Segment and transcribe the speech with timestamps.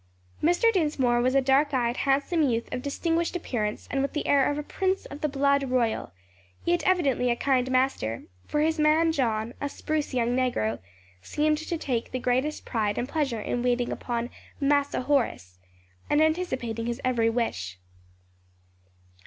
[0.41, 0.73] Mr.
[0.73, 4.57] Dinsmore was a dark eyed, handsome youth of distinguished appearance and with the air of
[4.57, 6.11] a prince of the blood royal;
[6.65, 10.79] yet evidently a kind master; for his man John, a spruce young negro,
[11.21, 15.59] seemed to take the greatest pride and pleasure in waiting upon "Massa Horace"
[16.09, 17.77] and anticipating his every wish.